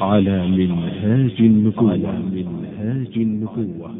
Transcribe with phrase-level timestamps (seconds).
[0.00, 1.96] على منهاج النبوة.
[1.96, 3.90] منهاج النبوة.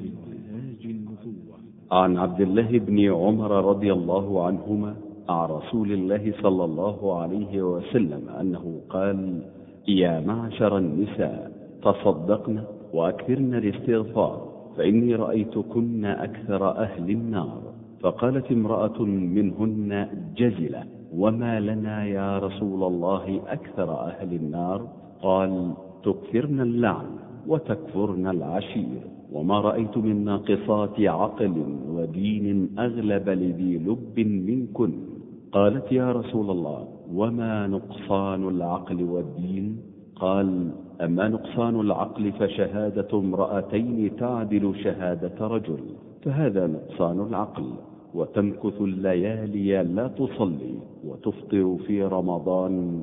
[1.92, 4.94] عن عبد الله بن عمر رضي الله عنهما
[5.28, 9.42] عن رسول الله صلى الله عليه وسلم أنه قال
[9.88, 11.52] يا معشر النساء
[11.82, 12.60] تصدقن
[12.94, 17.62] وأكثرن الاستغفار فإني رأيتكن أكثر أهل النار.
[18.00, 20.82] فقالت امرأة منهن جزلة
[21.14, 25.72] وما لنا يا رسول الله أكثر أهل النار؟ قال
[26.04, 27.06] تكثرن اللعن
[27.46, 29.00] وتكفرن العشير
[29.32, 31.54] وما رأيت من ناقصات عقل
[31.88, 34.92] ودين أغلب لذي لب منكن.
[35.52, 39.76] قالت يا رسول الله وما نقصان العقل والدين؟
[40.16, 40.70] قال
[41.00, 45.80] أما نقصان العقل فشهادة امرأتين تعدل شهادة رجل
[46.22, 47.64] فهذا نقصان العقل.
[48.14, 53.02] وتمكث الليالي لا تصلي وتفطر في رمضان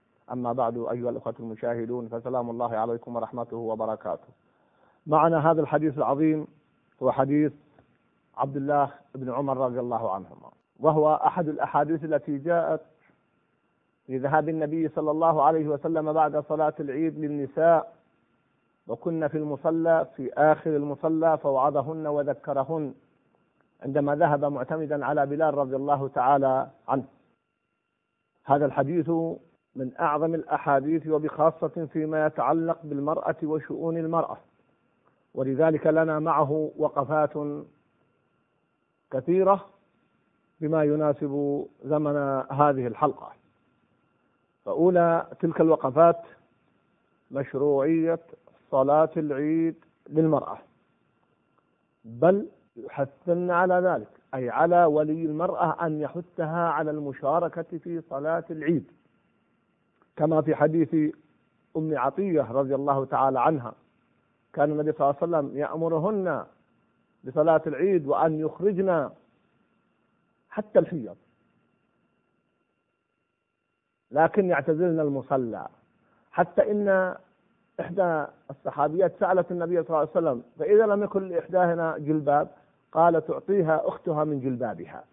[0.31, 4.27] أما بعد أيها الأخوة المشاهدون فسلام الله عليكم ورحمته وبركاته.
[5.07, 6.47] معنا هذا الحديث العظيم
[7.03, 7.53] هو حديث
[8.37, 12.81] عبد الله بن عمر رضي الله عنهما وهو أحد الأحاديث التي جاءت
[14.07, 17.93] في ذهاب النبي صلى الله عليه وسلم بعد صلاة العيد للنساء
[18.87, 22.93] وكن في المصلى في آخر المصلى فوعظهن وذكرهن
[23.83, 27.05] عندما ذهب معتمدا على بلال رضي الله تعالى عنه.
[28.45, 29.11] هذا الحديث
[29.75, 34.37] من أعظم الأحاديث وبخاصة فيما يتعلق بالمرأة وشؤون المرأة.
[35.33, 37.63] ولذلك لنا معه وقفات
[39.11, 39.65] كثيرة
[40.61, 42.15] بما يناسب زمن
[42.51, 43.31] هذه الحلقة.
[44.65, 46.21] فأولى تلك الوقفات
[47.31, 48.19] مشروعية
[48.71, 49.75] صلاة العيد
[50.09, 50.57] للمرأة.
[52.05, 52.47] بل
[52.77, 58.91] يحثن على ذلك أي على ولي المرأة أن يحثها على المشاركة في صلاة العيد.
[60.21, 61.13] كما في حديث
[61.77, 63.73] أم عطية رضي الله تعالى عنها.
[64.53, 66.45] كان النبي صلى الله عليه وسلم يأمرهن
[67.23, 69.09] بصلاة العيد وأن يخرجن
[70.49, 71.17] حتى الحيض.
[74.11, 75.67] لكن يعتزلن المصلى.
[76.31, 77.15] حتى إن
[77.79, 82.47] إحدى الصحابيات سألت النبي صلى الله عليه وسلم فإذا لم يكن لإحداهن جلباب
[82.91, 85.03] قال تعطيها أختها من جلبابها.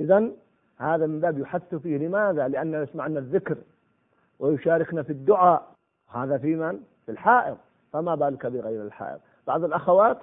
[0.00, 0.30] إذا
[0.78, 1.98] هذا من باب يحث فيه.
[1.98, 3.56] لماذا؟ لأن يسمعن الذكر
[4.38, 5.74] ويشاركن في الدعاء.
[6.08, 7.56] هذا في من؟ في الحائض.
[7.92, 10.18] فما بالك بغير الحائض؟ بعض الأخوات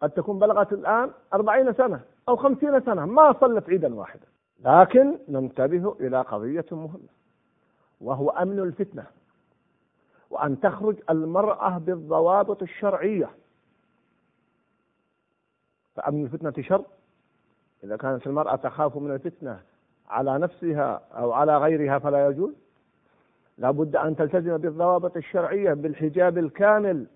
[0.00, 4.26] قد تكون بلغت الآن أربعين سنة أو خمسين سنة ما صلت عيدا واحدا.
[4.64, 7.08] لكن ننتبه إلى قضية مهمة
[8.00, 9.06] وهو أمن الفتنة
[10.30, 13.30] وأن تخرج المرأة بالضوابط الشرعية.
[15.94, 16.84] فأمن الفتنة شر؟
[17.84, 19.60] إذا كانت المرأة تخاف من الفتنة
[20.08, 22.54] على نفسها أو على غيرها فلا يجوز.
[23.58, 27.06] لابد أن تلتزم بالضوابط الشرعية بالحجاب الكامل.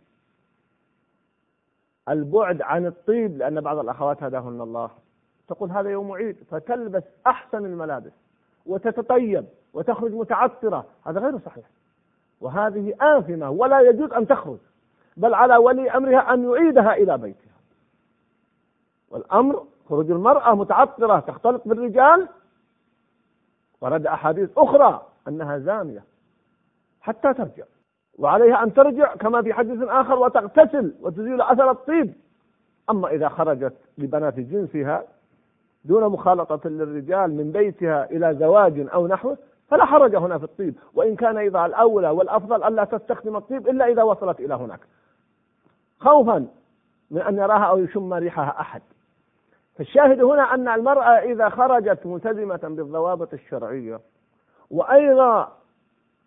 [2.08, 4.90] البعد عن الطيب لأن بعض الأخوات هداهن الله.
[5.48, 8.12] تقول هذا يوم عيد فتلبس أحسن الملابس
[8.66, 10.86] وتتطيب وتخرج متعطرة.
[11.06, 11.64] هذا غير صحيح.
[12.40, 14.58] وهذه آثمة ولا يجوز أن تخرج
[15.16, 17.54] بل على ولي أمرها أن يعيدها إلى بيتها.
[19.10, 22.28] والأمر خروج المرأة متعطرة تختلط بالرجال.
[23.80, 26.04] ورد أحاديث أخرى أنها زانية
[27.00, 27.64] حتى ترجع.
[28.18, 32.14] وعليها أن ترجع كما في حديث آخر وتغتسل وتزيل أثر الطيب.
[32.90, 35.04] أما إذا خرجت لبنات جنسها
[35.84, 40.74] دون مخالطة للرجال من بيتها إلى زواج أو نحوه فلا حرج هنا في الطيب.
[40.94, 44.80] وإن كان إذا الأولى والأفضل ألا تستخدم الطيب إلا إذا وصلت إلى هناك.
[46.00, 46.46] خوفا
[47.10, 48.82] من أن يراها أو يشم ريحها أحد.
[49.76, 54.00] فالشاهد هنا أن المرأة إذا خرجت ملتزمة بالضوابط الشرعية
[54.70, 55.52] وأيضا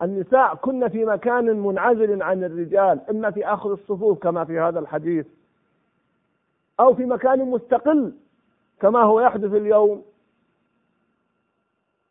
[0.02, 5.26] النساء كن في مكان منعزل عن الرجال إما في آخر الصفوف كما في هذا الحديث
[6.80, 8.14] أو في مكان مستقل
[8.82, 10.04] كما هو يحدث اليوم.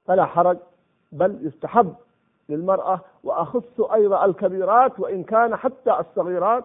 [0.06, 0.58] فلا حرج
[1.12, 1.94] بل يستحب
[2.48, 6.64] للمرأة وأخص أيضا الكبيرات وإن كان حتى الصغيرات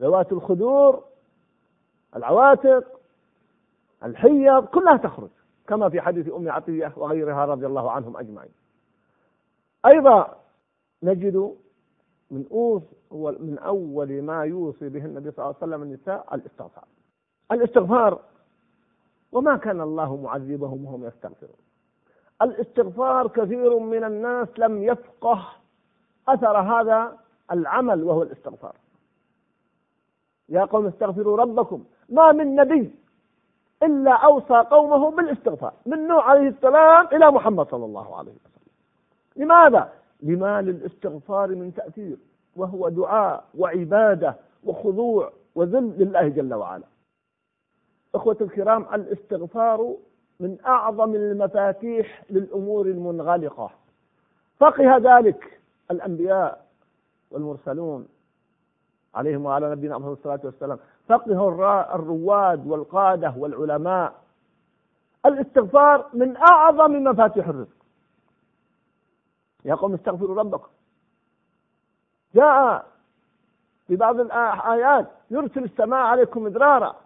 [0.00, 1.04] ذوات الخدور
[2.16, 2.93] العواتق
[4.04, 5.30] الحيض كلها تخرج
[5.66, 8.52] كما في حديث أم عطية وغيرها رضي الله عنهم أجمعين.
[9.86, 10.36] أيضا
[11.02, 11.56] نجد
[12.30, 12.82] من أوص
[13.40, 16.84] من أول ما يوصي به النبي صلى الله عليه وسلم النساء الاستغفار.
[17.52, 18.20] الاستغفار
[19.32, 21.56] وما كان الله معذبهم وهم يستغفرون.
[22.42, 25.46] الاستغفار كثير من الناس لم يفقه
[26.28, 27.18] أثر هذا
[27.52, 28.76] العمل وهو الاستغفار.
[30.48, 32.94] يا قوم استغفروا ربكم ما من نبي
[33.84, 38.64] إلا أوصى قومه بالاستغفار من نوح عليه السلام إلى محمد صلى الله عليه وسلم.
[39.36, 39.92] لماذا؟
[40.22, 42.16] لما للاستغفار من تأثير
[42.56, 46.84] وهو دعاء وعبادة وخضوع وذل لله جل وعلا.
[48.14, 49.94] إخوة الكرام الاستغفار
[50.40, 53.70] من أعظم المفاتيح للأمور المنغلقة.
[54.58, 55.60] فقه ذلك
[55.90, 56.64] الأنبياء
[57.30, 58.08] والمرسلون
[59.14, 60.78] عليهم وعلى نبينا محمد الصلاة والسلام
[61.08, 61.48] فقه
[61.94, 64.14] الرواد والقادة والعلماء.
[65.26, 67.76] الاستغفار من أعظم مفاتيح الرزق.
[69.64, 70.68] يا قوم استغفروا ربكم.
[72.34, 72.86] جاء
[73.86, 76.96] في بعض الآيات يرسل السماء عليكم مدرارا.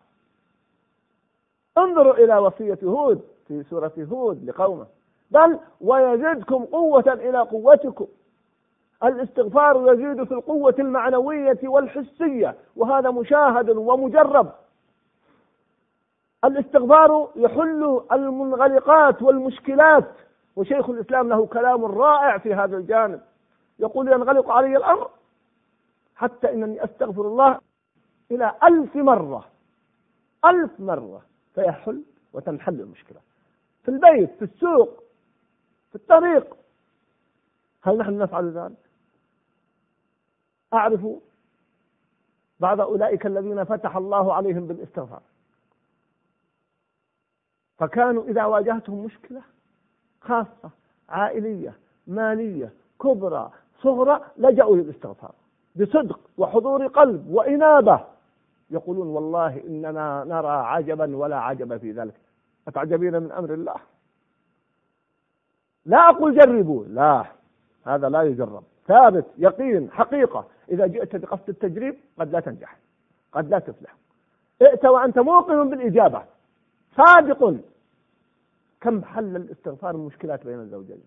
[1.78, 4.86] انظروا إلى وصية هود في سورة هود لقومه.
[5.30, 8.06] بل ويزدكم قوة إلى قوتكم.
[9.04, 14.52] الاستغفار يزيد في القوة المعنوية والحسية وهذا مشاهد ومجرب.
[16.44, 20.10] الاستغفار يحل المنغلقات والمشكلات
[20.56, 23.20] وشيخ الإسلام له كلام رائع في هذا الجانب.
[23.78, 25.10] يقول ينغلق علي الأمر
[26.16, 27.60] حتى إنني أستغفر الله
[28.30, 29.44] إلى ألف مرة
[30.44, 31.22] ألف مرة
[31.54, 32.02] فيحل
[32.32, 33.18] وتنحل المشكلة.
[33.82, 35.02] في البيت في السوق
[35.90, 36.56] في الطريق
[37.82, 38.87] هل نحن نفعل ذلك؟
[40.74, 41.06] أعرف
[42.60, 45.22] بعض أولئك الذين فتح الله عليهم بالإستغفار.
[47.78, 49.42] فكانوا إذا واجهتهم مشكلة
[50.20, 50.70] خاصة
[51.08, 51.74] عائلية
[52.06, 53.50] مالية كبرى
[53.82, 55.34] صغرى لجأوا للإستغفار.
[55.76, 58.04] بصدق وحضور قلب وإنابة.
[58.70, 62.14] يقولون والله إننا نرى عجبا ولا عجب في ذلك.
[62.68, 63.76] أتعجبين من أمر الله؟
[65.84, 67.24] لا أقول جربوا لا
[67.84, 68.62] هذا لا يجرب.
[68.86, 70.44] ثابت يقين حقيقة.
[70.70, 72.76] إذا جئت بقصد التجريب قد لا تنجح
[73.32, 73.96] قد لا تفلح.
[74.62, 76.22] ائت وأنت موقن بالإجابة.
[76.96, 77.54] صادق.
[78.80, 81.02] كم حل الاستغفار من مشكلات بين الزوجين؟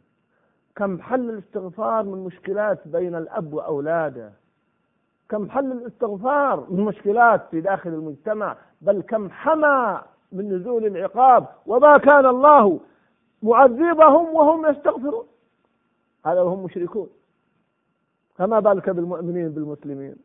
[0.76, 4.32] كم حل الاستغفار من مشكلات بين الأب وأولاده؟
[5.30, 11.98] كم حل الاستغفار من مشكلات في داخل المجتمع؟ بل كم حمى من نزول العقاب؟ وما
[11.98, 12.80] كان الله
[13.44, 15.26] معذبهم وهم يستغفرون.
[16.26, 17.10] هذا وهم مشركون.
[18.42, 20.16] فما بالك بالمؤمنين بالمسلمين.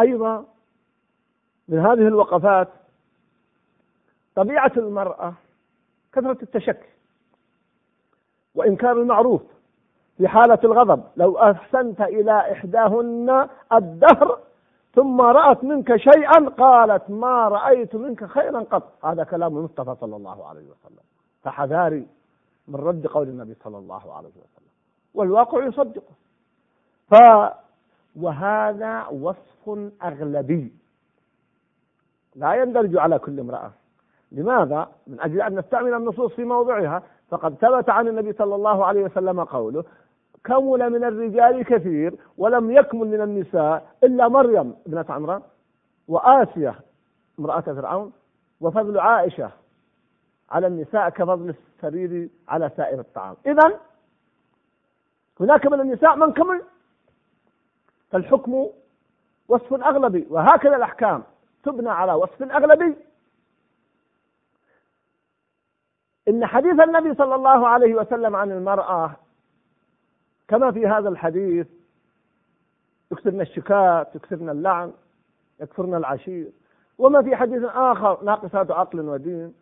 [0.00, 0.44] أيضا
[1.68, 2.68] من هذه الوقفات
[4.34, 5.34] طبيعة المرأة
[6.12, 6.88] كثرة التشكي
[8.54, 9.42] وإنكار المعروف
[10.16, 11.04] في حالة الغضب.
[11.16, 14.38] لو أحسنت إلى إحداهن الدهر
[14.94, 19.04] ثم رأت منك شيئا قالت ما رأيت منك خيرا قط.
[19.04, 21.04] هذا كلام المصطفى صلى الله عليه وسلم.
[21.42, 22.06] فحذاري
[22.68, 24.70] من رد قول النبي صلى الله عليه وسلم.
[25.14, 26.14] والواقع يصدقه.
[27.10, 27.14] ف
[28.16, 30.72] وهذا وصف أغلبي.
[32.36, 33.70] لا يندرج على كل امرأة.
[34.32, 37.02] لماذا؟ من أجل أن نستعمل النصوص في موضعها.
[37.30, 39.84] فقد ثبت عن النبي صلى الله عليه وسلم قوله
[40.44, 45.42] كمل من الرجال كثير ولم يكمل من النساء إلا مريم ابنة عمران
[46.08, 46.74] وآسية
[47.38, 48.12] امرأة فرعون
[48.60, 49.50] وفضل عائشة
[50.50, 53.36] على النساء كفضل السرير على سائر الطعام.
[53.46, 53.80] إذا
[55.40, 56.62] هناك من النساء من كمل
[58.14, 58.66] فالحكم
[59.48, 61.22] وصف أغلبي وهكذا الأحكام
[61.64, 62.96] تبنى على وصف أغلبي.
[66.28, 69.10] إن حديث النبي صلى الله عليه وسلم عن المرأة
[70.48, 71.66] كما في هذا الحديث
[73.12, 74.92] يكثرن الشكات يكثرن اللعن
[75.60, 76.50] يكفرن العشير.
[76.98, 79.54] وما في حديث آخر ناقصات عقل ودين.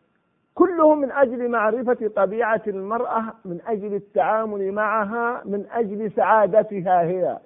[0.55, 7.39] كله من أجل معرفة طبيعة المرأة من أجل التعامل معها من أجل سعادتها هي.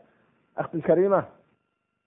[0.59, 1.25] أختي الكريمة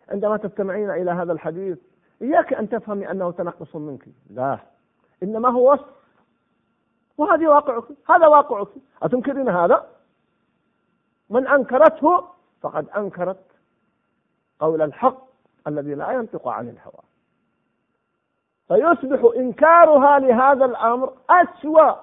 [0.10, 1.78] عندما تستمعين إلى هذا الحديث
[2.22, 4.06] إياك أن تفهمي أنه تنقص منك.
[4.30, 4.60] لا
[5.24, 5.86] إنما هو وصف.
[7.18, 8.68] وهذه واقعك هذا واقعك.
[9.04, 9.88] أتنكرين هذا؟
[11.30, 12.24] من أنكرته
[12.62, 13.46] فقد أنكرت
[14.60, 15.28] قول الحق
[15.68, 17.04] الذي لا ينطق عن الهوى.
[18.68, 21.96] فيصبح إنكارها لهذا الأمر أسوأ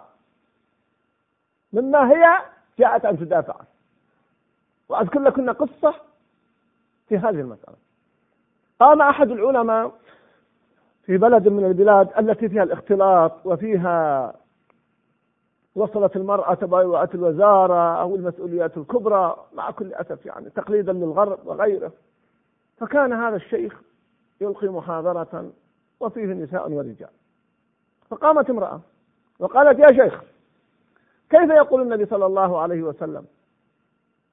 [1.73, 2.43] مما هي
[2.79, 3.55] جاءت أن تدافع
[4.89, 5.95] وأذكر لكم قصة
[7.09, 7.77] في هذه المسألة.
[8.81, 9.93] قام أحد العلماء
[11.03, 14.35] في بلد من البلاد التي فيها الاختلاط وفيها
[15.75, 21.93] وصلت المرأة تبايعت الوزارة أو المسؤوليات الكبرى مع كل أسف يعني تقليدا للغرب وغيره.
[22.77, 23.81] فكان هذا الشيخ
[24.41, 25.51] يلقي محاضرة
[26.01, 27.11] وفيه نساء ورجال.
[28.11, 28.81] فقامت امرأة
[29.39, 30.23] وقالت يا شيخ
[31.31, 33.27] كيف يقول النبي صلى الله عليه وسلم؟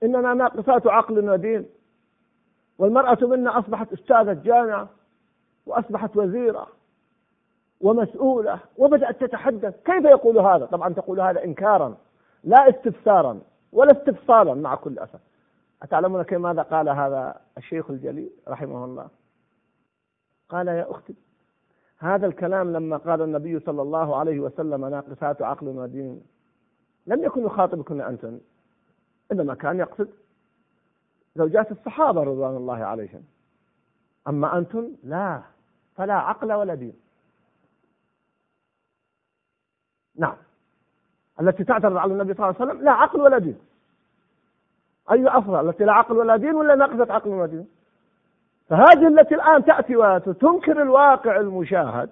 [0.04, 1.66] إننا ناقصات عقل ودين.
[2.78, 4.90] والمرأة منا أصبحت أستاذة جامعة
[5.66, 6.68] وأصبحت وزيرة
[7.82, 9.76] ومسؤولة وبدأت تتحدث.
[9.86, 11.98] كيف يقول هذا؟ طبعا تقول هذا إنكارا
[12.44, 15.20] لا استفسارا ولا استفصالا مع كل أسف.
[15.84, 19.08] أتعلمون ماذا قال هذا الشيخ الجليل رحمه الله؟
[20.50, 21.16] قال يا أختي
[21.98, 26.22] هذا الكلام لما قال النبي صلى الله عليه وسلم ناقصات عقل ودين
[27.08, 28.40] لم يكن يخاطبكن أنتن
[29.32, 30.10] إنما كان يقصد
[31.36, 33.24] زوجات الصحابة رضوان الله عليهم.
[34.28, 35.42] أما أنتم؟ لا.
[35.96, 36.94] فلا عقل ولا دين.
[40.16, 40.36] نعم.
[41.42, 43.60] التي تعترض على النبي صلى الله عليه وسلم لا عقل ولا دين.
[45.12, 47.68] أي أفضل التي لا عقل ولا دين ولا ناقصة عقل ولا دين؟
[48.70, 52.10] فهذه التي الآن تأتي وتنكر الواقع المشاهد.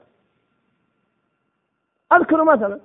[2.13, 2.79] أذكر مثلا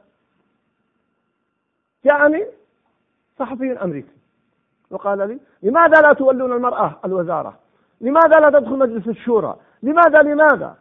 [2.04, 2.46] جاءني
[3.38, 4.15] صحفي أمريكي.
[4.90, 7.58] وقال لي لماذا لا تولون المرأة الوزارة؟
[8.00, 10.76] لماذا لا تدخل مجلس الشورى؟ لماذا؟ لماذا؟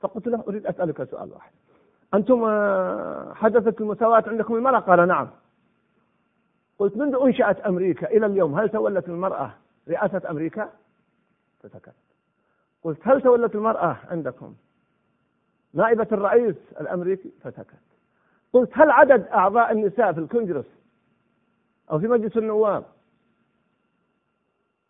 [0.00, 1.50] فقلت له أريد أسألك سؤال واحد.
[2.14, 5.28] أنتم آه، حدثت المساواة عندكم المرأة؟ قال نعم.
[6.78, 9.54] قلت منذ أنشأت أمريكا إلى اليوم هل تولت المرأة
[9.88, 10.70] رئاسة أمريكا؟
[11.62, 11.94] فسكت.
[12.84, 14.54] قلت هل تولت المرأة عندكم؟
[15.74, 17.80] نائبة الرئيس الأمريكي فسكت.
[18.52, 20.64] قلت هل عدد أعضاء النساء في الكونجرس
[21.90, 22.84] أو في مجلس النواب.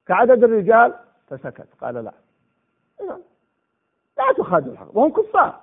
[0.06, 0.94] كعدد الرجال
[1.26, 2.12] فسكت قال لا.
[4.18, 5.60] لا تخادم الحق وهم كفار.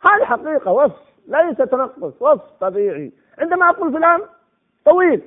[0.00, 3.12] هذه حقيقة وصف ليس تنقص وصف طبيعي.
[3.38, 4.20] عندما أقول فلان
[4.84, 5.22] طويل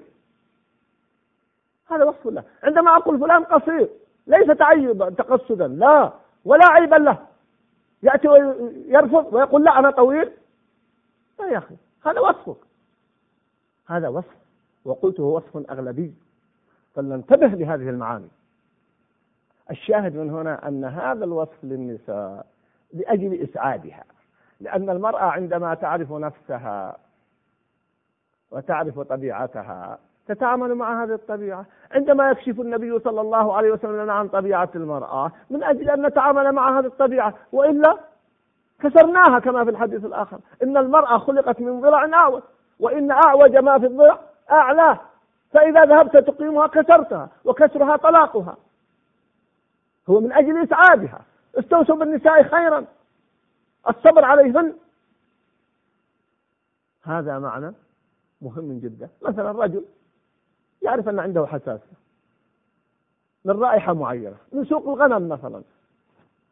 [1.87, 2.43] هذا وصف له.
[2.63, 3.89] عندما أقول فلان قصير
[4.27, 6.13] ليس تعيبا تقصدا لا
[6.45, 7.27] ولا عيبا له.
[8.03, 10.31] يأتي ويرفض ويقول لا أنا طويل.
[11.39, 12.57] لا يا أخي هذا وصفك.
[13.87, 14.40] هذا وصف.
[14.85, 16.13] وقلته وصف أغلبي
[16.95, 18.27] فلننتبه لهذه المعاني.
[19.71, 22.45] الشاهد من هنا أن هذا الوصف للنساء
[22.93, 24.03] لأجل إسعادها
[24.59, 26.97] لأن المرأة عندما تعرف نفسها
[28.51, 31.65] وتعرف طبيعتها تتعامل مع هذه الطبيعة.
[31.91, 36.79] عندما يكشف النبي صلى الله عليه وسلم عن طبيعة المرأة من أجل أن نتعامل مع
[36.79, 37.97] هذه الطبيعة وإلا
[38.79, 40.39] كسرناها كما في الحديث الآخر.
[40.63, 42.41] إن المرأة خلقت من ضلع أعوج
[42.79, 44.19] وإن أعوج ما في الضلع
[44.51, 44.99] أعلاه
[45.53, 48.57] فإذا ذهبت تقيمها كسرتها وكسرها طلاقها.
[50.09, 51.21] هو من أجل إسعادها.
[51.59, 52.85] استوصوا بالنساء خيرا.
[53.89, 54.73] الصبر عليهن.
[57.03, 57.73] هذا معنى
[58.41, 59.09] مهم جدا.
[59.21, 59.85] مثلا رجل
[60.81, 62.01] يعرف أن عنده حساسية
[63.45, 65.61] من رائحة معينة من سوق الغنم مثلا.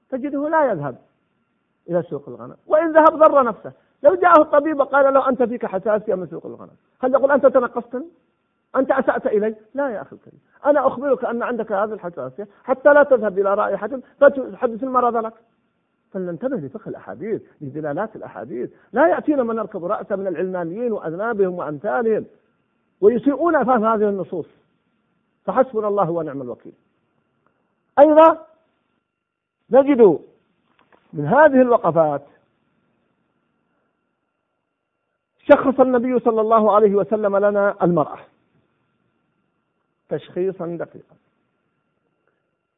[0.09, 0.95] تجده لا يذهب
[1.89, 2.55] إلى سوق الغنم.
[2.67, 3.71] وإن ذهب ضر نفسه.
[4.03, 6.75] لو جاءه الطبيب وقال له أنت فيك حساسية من سوق الغنم.
[7.01, 8.05] هل يقول أنت تنقصتني؟
[8.75, 10.39] أنت أسأت إلي؟ لا يا أخي الكريم.
[10.65, 13.89] أنا أخبرك أن عندك هذه الحساسية حتى لا تذهب إلى رائحة
[14.19, 15.33] فتحدث المرض لك.
[16.11, 18.69] فلننتبه لفقه الأحاديث لدلالات الأحاديث.
[18.93, 22.25] لا يأتينا من يركب رأسه من العلمانيين وأذنابهم وأمثالهم
[23.01, 24.45] ويسيئون فهم هذه النصوص.
[25.45, 26.73] فحسبنا الله ونعم الوكيل.
[27.99, 28.45] أيضا
[29.71, 30.19] نجد
[31.13, 32.21] من هذه الوقفات
[35.49, 38.19] شخص النبي صلى الله عليه وسلم لنا المرأة.
[40.09, 41.15] تشخيصا دقيقا.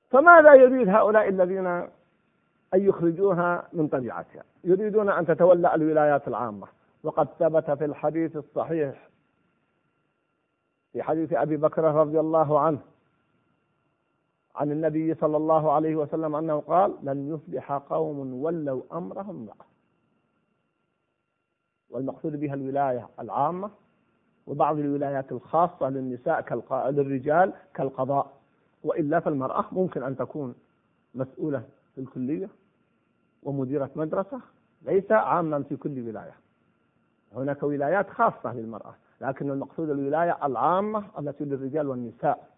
[0.09, 1.89] فماذا يريد هؤلاء الذين أن
[2.73, 6.67] يخرجوها من طبيعتها؟ يريدون أن تتولى الولايات العامة.
[7.03, 9.09] وقد ثبت في الحديث الصحيح
[10.93, 12.79] في حديث أبي بكر رضي الله عنه
[14.55, 19.70] عن النبي صلى الله عليه وسلم أنه قال لن يفلح قوم ولوا أمرهم امرأة
[21.91, 23.69] والمقصود بها الولاية العامة
[24.47, 26.89] وبعض الولايات الخاصة للنساء كالق...
[26.89, 28.41] للرجال كالقضاء.
[28.83, 30.55] وإلا فالمرأة ممكن أن تكون
[31.15, 31.63] مسؤولة
[31.95, 32.49] في الكلية
[33.43, 34.41] ومديرة مدرسة
[34.81, 36.35] ليس عاما في كل ولاية.
[37.35, 42.49] هناك ولايات خاصة للمرأة لكن المقصود الولاية العامة التي للرجال والنساء.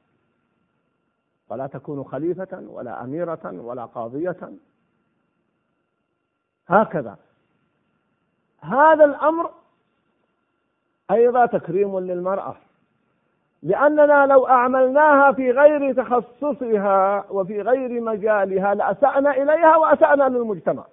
[1.50, 4.54] فلا تكون خليفة ولا أميرة ولا قاضية.
[6.68, 7.18] هكذا.
[8.64, 9.52] هذا الأمر
[11.12, 12.56] أيضا تكريم للمرأة
[13.64, 20.86] لأننا لو أعملناها في غير تخصصها وفي غير مجالها لأسأنا إليها وأسأنا للمجتمع.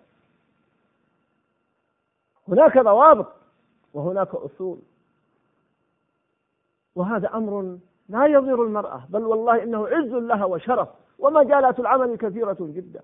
[2.48, 3.26] هناك ضوابط
[3.94, 4.78] وهناك أصول.
[6.94, 13.00] وهذا أمر لا يضر المرأة بل والله إنه عز لها وشرف ومجالات العمل كثيرة جدا.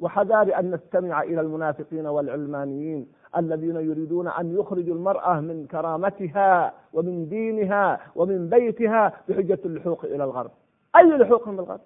[0.00, 8.00] وحذار أن نستمع إلى المنافقين والعلمانيين الذين يريدون أن يخرجوا المرأة من كرامتها ومن دينها
[8.14, 10.50] ومن بيتها بحجة اللحوق إلى الغرب.
[10.96, 11.80] أي لحوق من الغرب؟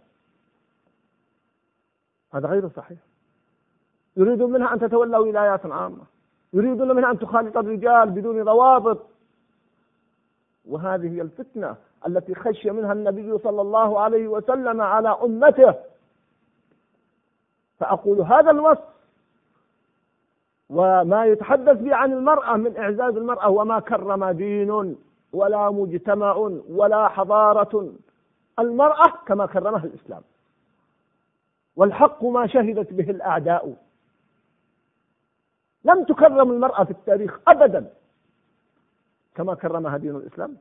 [2.35, 2.99] هذا غير صحيح.
[4.17, 6.05] يريدون منها أن تتولى ولايات عامة.
[6.53, 9.07] يريدون منها أن تخالط الرجال بدون ضوابط.
[10.65, 15.75] وهذه هي الفتنة التي خشي منها النبي صلى الله عليه وسلم على أمته.
[17.79, 18.85] فأقول هذا الوصف.
[20.71, 24.97] وما يتحدث به عن المرأة من إعزاز المرأة وما كرم دين
[25.33, 26.37] ولا مجتمع
[26.69, 27.93] ولا حضارة.
[28.59, 30.23] المرأة كما كرمها الإسلام.
[31.77, 33.77] والحق ما شهدت به الأعداء.
[35.85, 37.91] لم تكرم المرأة في التاريخ أبدا
[39.35, 40.57] كما كرمها دين الإسلام.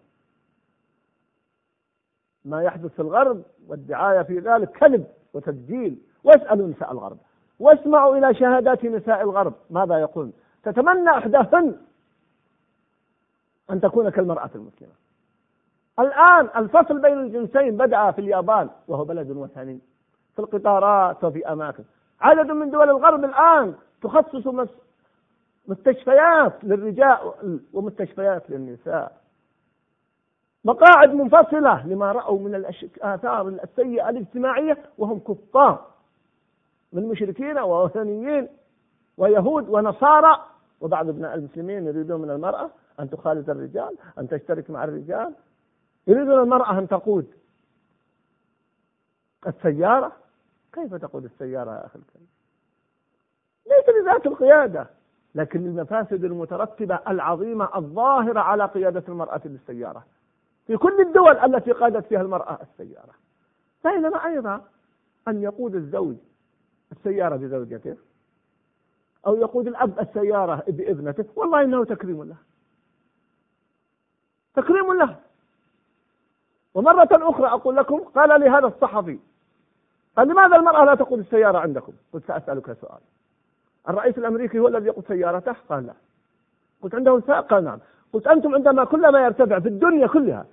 [2.45, 5.97] ما يحدث في الغرب والدعاية في ذلك كذب وتسجيل.
[6.23, 7.17] واسألوا نساء الغرب.
[7.59, 9.53] واسمعوا إلى شهادات نساء الغرب.
[9.69, 10.31] ماذا يقول؟
[10.63, 11.75] تتمنى إحداهن
[13.71, 14.93] أن تكون كالمرأة المسلمة.
[15.99, 19.79] الآن الفصل بين الجنسين بدأ في اليابان وهو بلد وثني
[20.35, 21.83] في القطارات وفي أماكن.
[22.21, 24.67] عدد من دول الغرب الآن تخصص
[25.67, 27.33] مستشفيات للرجال
[27.73, 29.17] ومستشفيات للنساء.
[30.65, 35.85] مقاعد منفصلة لما رأوا من الآثار السيئة الاجتماعية وهم كفار.
[36.93, 38.47] من مشركين ووثنيين
[39.17, 40.45] ويهود ونصارى.
[40.81, 45.33] وبعض ابناء المسلمين يريدون من المرأة أن تخالط الرجال أن تشترك مع الرجال.
[46.07, 47.33] يريدون المرأة أن تقود
[49.47, 50.11] السيارة.
[50.73, 52.27] كيف تقود السيارة يا أخي الكريم؟
[53.67, 54.87] ليس لذات القيادة
[55.35, 60.03] لكن المفاسد المترتبة العظيمة الظاهرة على قيادة المرأة للسيارة.
[60.67, 63.13] في كل الدول التي قادت فيها المرأة السيارة.
[63.83, 64.61] بينما أيضا
[65.27, 66.15] أن يقود الزوج
[66.91, 67.97] السيارة بزوجته
[69.27, 71.25] أو يقود الأب السيارة بابنته.
[71.35, 72.35] والله إنه تكريم له.
[74.55, 75.15] تكريم له.
[76.73, 79.19] ومرة أخرى أقول لكم قال لي هذا الصحفي
[80.17, 82.99] قال لماذا المرأة لا تقود السيارة عندكم؟ قلت سأسألك سؤال.
[83.89, 85.93] الرئيس الأمريكي هو الذي يقود سيارته؟ قال لا.
[86.81, 87.79] قلت عنده سائق قال نعم.
[88.13, 90.45] قلت أنتم عندما كلما يرتفع في الدنيا كلها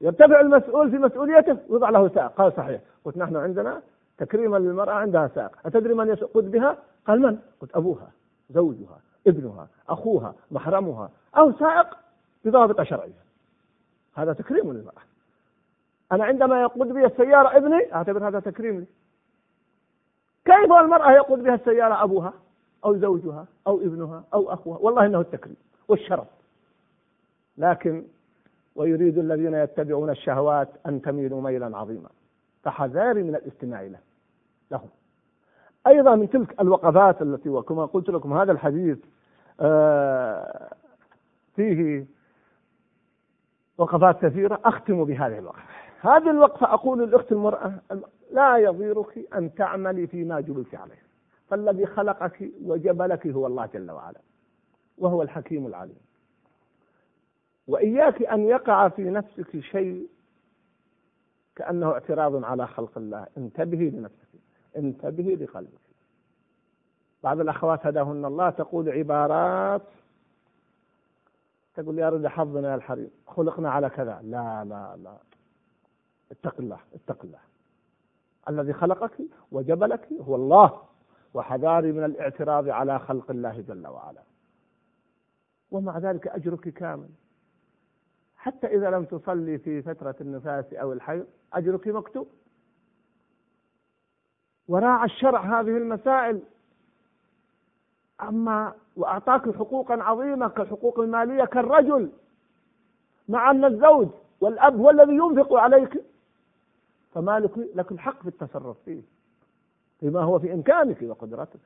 [0.00, 2.80] يرتفع المسؤول في مسؤوليته ويضع له سائق قال صحيح.
[3.04, 3.82] قلت نحن عندنا
[4.20, 6.78] تكريما للمرأة عندها سائق أتدري من يقود بها.
[7.06, 8.10] قال من؟ قلت أبوها
[8.50, 11.86] زوجها ابنها أخوها محرمها أو سائق
[12.44, 13.22] بضوابط شرعية
[14.14, 15.02] هذا تكريم للمرأة.
[16.12, 18.86] أنا عندما يقود بي السيارة ابني أعتبر هذا تكريم لي.
[20.44, 22.32] كيف المرأة يقود بها السيارة أبوها
[22.84, 25.56] أو زوجها أو ابنها أو أخوها؟ والله إنه التكريم
[25.88, 26.26] والشرف.
[27.58, 28.04] لكن
[28.76, 32.08] ويريد الذين يتبعون الشهوات أن تميلوا ميلا عظيما.
[32.62, 33.98] فحذاري من الاستماع له
[34.70, 34.88] لهم.
[35.86, 38.98] أيضا من تلك الوقفات التي وكما قلت لكم هذا الحديث
[39.60, 40.70] آه،
[41.56, 42.06] فيه
[43.78, 45.62] وقفات كثيرة أختم بهذه الوقفة.
[46.00, 47.72] هذه الوقفة أقول للأخت المرأة
[48.32, 51.02] لا يضيرك أن تعملي فيما جبلت عليه
[51.48, 54.20] فالذي خلقك وجبلك هو الله جل وعلا
[54.98, 56.00] وهو الحكيم العليم.
[57.66, 60.08] وإياك أن يقع في نفسك شيء
[61.56, 63.26] كأنه اعتراض على خلق الله.
[63.38, 64.30] انتبهي لنفسك.
[64.76, 65.80] انتبهي لقلبك
[67.22, 69.82] بعض الأخوات هداهن الله تقول عبارات
[71.74, 74.20] تقول يا رجل حظنا يا الحريم خلقنا على كذا.
[74.22, 75.16] لا لا لا.
[76.30, 77.38] اتق الله اتق الله.
[78.48, 79.18] الذي خلقك
[79.52, 80.82] وجبلك هو الله
[81.34, 84.22] وحذاري من الاعتراض على خلق الله جل وعلا.
[85.70, 87.08] ومع ذلك أجرك كامل.
[88.36, 92.28] حتى إذا لم تصلي في فترة النفاس أو الحيض أجرك مكتوب.
[94.70, 96.40] وراعى الشرع هذه المسائل.
[98.22, 102.10] أما وأعطاك حقوقا عظيمة كالحقوق المالية كالرجل
[103.28, 104.08] مع أن الزوج
[104.40, 106.04] والأب هو الذي ينفق عليك
[107.14, 109.02] فما لك لك الحق في التصرف فيه
[110.00, 111.60] فيما هو في إمكانك وقدرتك.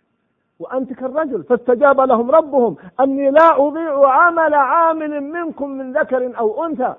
[0.59, 6.95] وأنت كالرجل فاستجاب لهم ربهم أني لا أضيع عمل عامل منكم من ذكر أو أنثى.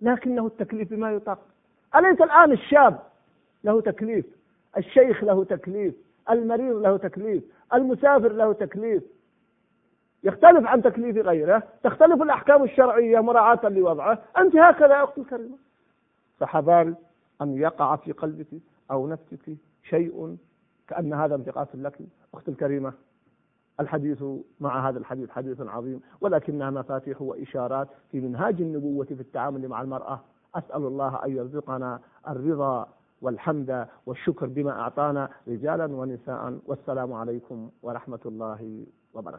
[0.00, 1.38] لكنه التكليف بما يطاق.
[1.96, 3.07] أليس الآن الشاب
[3.64, 4.26] له تكليف
[4.76, 5.94] الشيخ له تكليف
[6.30, 7.44] المريض له تكليف
[7.74, 9.02] المسافر له تكليف.
[10.24, 14.22] يختلف عن تكليف غيره تختلف الأحكام الشرعية مراعاة لوضعه.
[14.38, 15.56] أنت هكذا أختي الكريمة.
[16.38, 16.94] فحذار
[17.42, 18.46] أن يقع في قلبك
[18.90, 20.36] أو نفسك شيء
[20.88, 21.98] كأن هذا انتقاص لك.
[22.34, 22.92] أختي الكريمة
[23.80, 24.24] الحديث
[24.60, 30.20] مع هذا الحديث حديث عظيم ولكنها مفاتيح وإشارات في منهاج النبوة في التعامل مع المرأة.
[30.54, 32.88] أسأل الله أن يرزقنا الرضا
[33.22, 39.36] والحمد والشكر بما أعطانا رجالا ونساء والسلام عليكم ورحمة الله وبركاته.